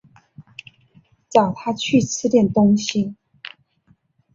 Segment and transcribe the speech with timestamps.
[1.29, 3.13] 找她去吃点东西